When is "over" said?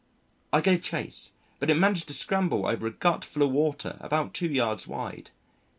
2.65-2.87